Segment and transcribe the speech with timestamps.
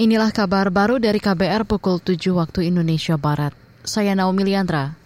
[0.00, 3.52] Inilah kabar baru dari KBR pukul 7 waktu Indonesia Barat.
[3.84, 4.96] Saya Naomi Liandra.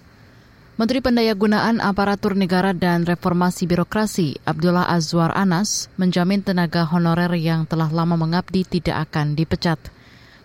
[0.79, 7.91] Menteri Pendayagunaan Aparatur Negara dan Reformasi Birokrasi Abdullah Azwar Anas menjamin tenaga honorer yang telah
[7.91, 9.83] lama mengabdi tidak akan dipecat.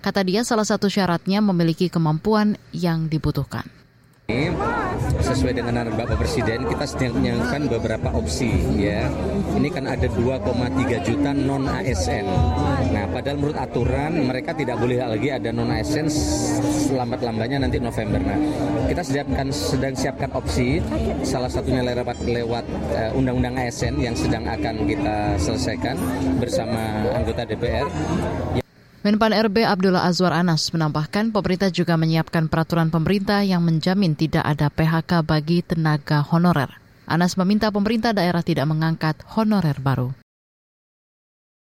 [0.01, 3.69] Kata dia salah satu syaratnya memiliki kemampuan yang dibutuhkan.
[5.29, 8.49] Sesuai dengan arahan Bapak Presiden kita sedang menyiapkan beberapa opsi
[8.81, 9.13] ya.
[9.53, 12.25] Ini kan ada 2,3 juta non ASN.
[12.89, 16.09] Nah, padahal menurut aturan mereka tidak boleh lagi ada non ASN
[16.89, 18.17] selambat-lambatnya nanti November.
[18.25, 18.41] Nah,
[18.89, 20.81] kita sedang sedang siapkan opsi
[21.21, 22.65] salah satunya lewat lewat
[22.97, 25.93] uh, undang-undang ASN yang sedang akan kita selesaikan
[26.41, 27.85] bersama anggota DPR.
[28.99, 34.67] Menpan RB Abdullah Azwar Anas menambahkan pemerintah juga menyiapkan peraturan pemerintah yang menjamin tidak ada
[34.67, 36.67] PHK bagi tenaga honorer.
[37.07, 40.11] Anas meminta pemerintah daerah tidak mengangkat honorer baru.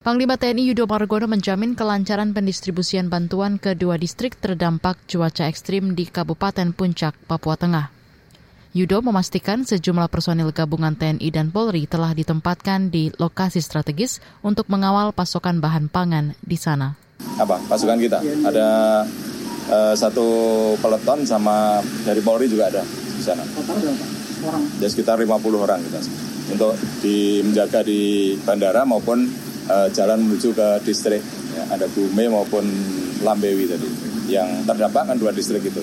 [0.01, 6.09] Panglima TNI Yudo Margono menjamin kelancaran pendistribusian bantuan ke dua distrik terdampak cuaca ekstrim di
[6.09, 7.93] Kabupaten Puncak, Papua Tengah.
[8.73, 15.13] Yudo memastikan sejumlah personil gabungan TNI dan Polri telah ditempatkan di lokasi strategis untuk mengawal
[15.13, 17.06] pasokan bahan pangan di sana
[17.37, 18.19] apa pasukan kita.
[18.45, 18.67] Ada
[19.69, 20.27] uh, satu
[20.81, 23.43] peleton sama dari Polri juga ada di sana.
[24.37, 24.63] Orang.
[24.77, 25.99] Ya sekitar 50 orang kita
[26.53, 26.73] untuk
[27.03, 29.27] di, menjaga di bandara maupun
[29.67, 31.21] uh, jalan menuju ke distrik.
[31.57, 32.63] Ya, ada Bume maupun
[33.25, 33.89] Lambewi tadi
[34.29, 35.81] yang terdampak kan dua distrik itu.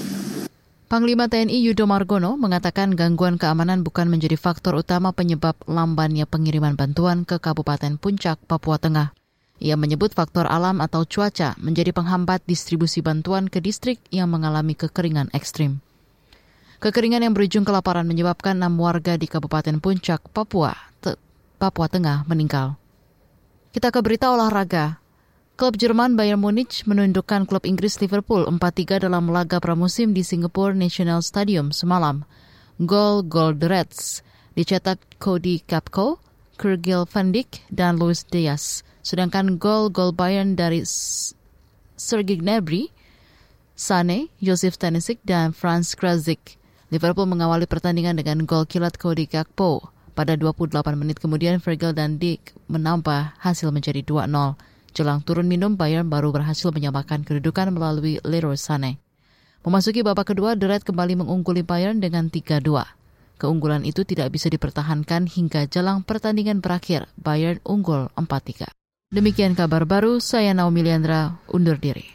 [0.85, 7.27] Panglima TNI Yudo Margono mengatakan gangguan keamanan bukan menjadi faktor utama penyebab lambannya pengiriman bantuan
[7.27, 9.23] ke Kabupaten Puncak, Papua Tengah.
[9.65, 15.33] Ia menyebut faktor alam atau cuaca menjadi penghambat distribusi bantuan ke distrik yang mengalami kekeringan
[15.33, 15.81] ekstrim.
[16.84, 21.17] Kekeringan yang berujung kelaparan menyebabkan enam warga di Kabupaten Puncak, Papua, Te
[21.56, 22.77] Papua Tengah meninggal.
[23.73, 25.01] Kita ke berita olahraga.
[25.56, 31.25] Klub Jerman Bayern Munich menundukkan klub Inggris Liverpool 4-3 dalam laga pramusim di Singapore National
[31.25, 32.28] Stadium semalam.
[32.84, 34.21] Gol Gold Reds
[34.53, 36.21] dicetak Cody Capco,
[36.61, 38.84] Kyrgiel van Dijk, dan Luis Diaz.
[39.04, 40.81] Sedangkan gol-gol Bayern dari
[41.94, 42.88] Sergei Gnabry,
[43.76, 46.56] Sane, Josef Stanisic, dan Franz Krasik.
[46.88, 49.93] Liverpool mengawali pertandingan dengan gol kilat Cody Gakpo.
[50.16, 54.56] Pada 28 menit kemudian, Virgil dan Dick menambah hasil menjadi 2-0.
[54.94, 59.03] Jelang turun minum, Bayern baru berhasil menyamakan kedudukan melalui Leroy Sané.
[59.66, 62.62] Memasuki babak kedua, The Red kembali mengungguli Bayern dengan 3-2.
[63.43, 67.10] Keunggulan itu tidak bisa dipertahankan hingga jelang pertandingan berakhir.
[67.19, 68.84] Bayern unggul 4-3.
[69.14, 72.10] Demikian kabar baru, saya Naomi Liandra, undur diri.